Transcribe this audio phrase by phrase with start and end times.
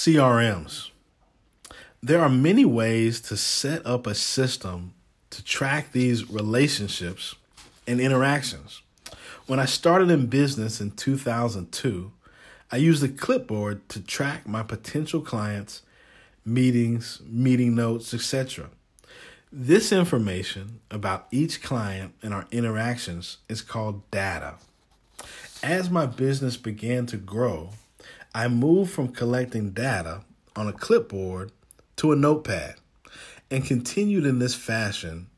[0.00, 0.88] CRMs.
[2.02, 4.94] There are many ways to set up a system
[5.28, 7.34] to track these relationships
[7.86, 8.80] and interactions.
[9.46, 12.12] When I started in business in 2002,
[12.72, 15.82] I used a clipboard to track my potential clients,
[16.46, 18.70] meetings, meeting notes, etc.
[19.52, 24.54] This information about each client and our interactions is called data.
[25.62, 27.72] As my business began to grow,
[28.34, 30.22] I moved from collecting data
[30.56, 31.52] on a clipboard
[31.96, 32.76] to a notepad
[33.50, 35.28] and continued in this fashion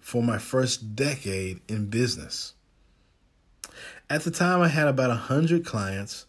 [0.00, 2.54] for my first decade in business.
[4.08, 6.26] At the time, I had about 100 clients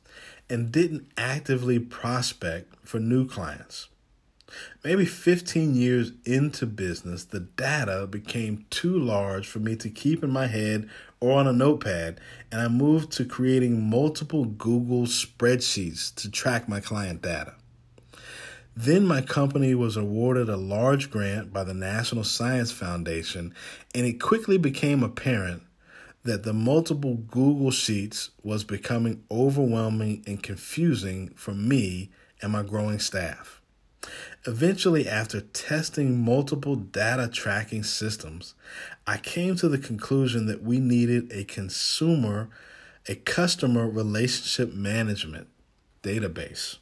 [0.49, 3.89] and didn't actively prospect for new clients.
[4.83, 10.29] Maybe 15 years into business, the data became too large for me to keep in
[10.29, 10.89] my head
[11.19, 12.19] or on a notepad,
[12.51, 17.55] and I moved to creating multiple Google spreadsheets to track my client data.
[18.75, 23.53] Then my company was awarded a large grant by the National Science Foundation,
[23.95, 25.63] and it quickly became apparent
[26.23, 32.99] that the multiple Google Sheets was becoming overwhelming and confusing for me and my growing
[32.99, 33.61] staff.
[34.45, 38.55] Eventually, after testing multiple data tracking systems,
[39.05, 42.49] I came to the conclusion that we needed a consumer,
[43.07, 45.47] a customer relationship management
[46.03, 46.77] database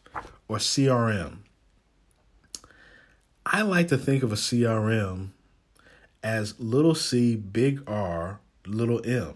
[0.47, 1.37] or CRM.
[3.45, 5.29] I like to think of a CRM
[6.23, 9.35] as little c, big R, little m.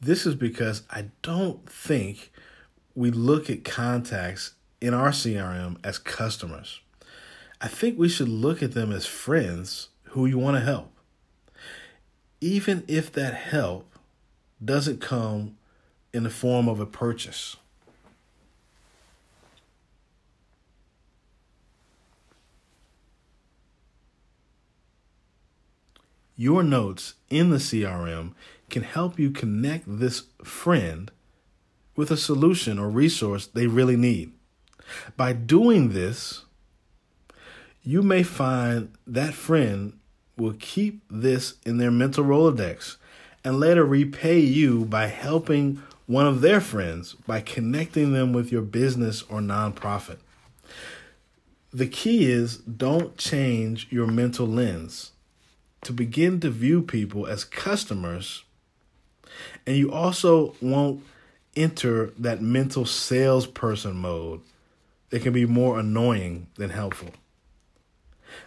[0.00, 2.32] This is because I don't think
[2.94, 6.80] we look at contacts in our CRM as customers.
[7.60, 10.92] I think we should look at them as friends who you want to help.
[12.40, 13.90] Even if that help
[14.62, 15.56] doesn't come
[16.12, 17.56] in the form of a purchase.
[26.38, 28.32] Your notes in the CRM
[28.68, 31.10] can help you connect this friend
[31.96, 34.35] with a solution or resource they really need.
[35.16, 36.44] By doing this,
[37.82, 39.98] you may find that friend
[40.36, 42.96] will keep this in their mental Rolodex
[43.44, 48.62] and later repay you by helping one of their friends by connecting them with your
[48.62, 50.18] business or nonprofit.
[51.72, 55.12] The key is don't change your mental lens
[55.82, 58.44] to begin to view people as customers,
[59.66, 61.04] and you also won't
[61.54, 64.40] enter that mental salesperson mode
[65.10, 67.10] that can be more annoying than helpful.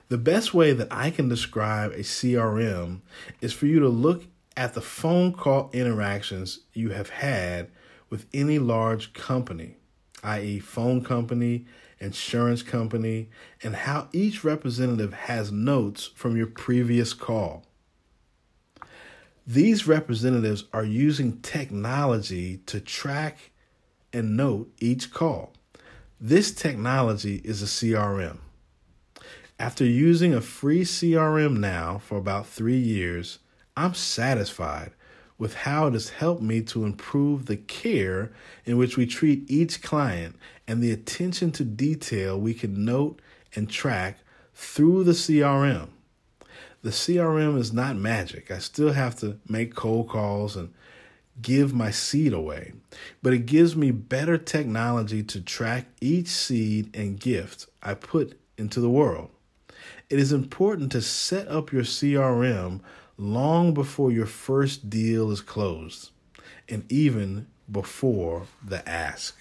[0.09, 3.02] The best way that I can describe a CRM
[3.42, 4.25] is for you to look
[4.58, 7.69] at the phone call interactions you have had
[8.09, 9.78] with any large company,
[10.24, 11.66] i.e., phone company,
[12.00, 13.30] insurance company,
[13.64, 17.64] and how each representative has notes from your previous call.
[19.46, 23.52] These representatives are using technology to track
[24.14, 25.53] and note each call.
[26.22, 28.40] This technology is a CRM.
[29.57, 33.40] After using a free CRM now for about three years,
[33.78, 34.91] I'm satisfied
[35.38, 38.34] with how it has helped me to improve the care
[38.66, 40.35] in which we treat each client
[40.68, 43.22] and the attention to detail we can note
[43.56, 44.19] and track
[44.53, 45.88] through the CRM.
[46.81, 48.51] The CRM is not magic.
[48.51, 50.74] I still have to make cold calls and
[51.41, 52.73] give my seed away,
[53.22, 58.79] but it gives me better technology to track each seed and gift I put into
[58.79, 59.29] the world.
[60.09, 62.81] It is important to set up your CRM
[63.18, 66.12] long before your first deal is closed
[66.68, 69.38] and even before the ask.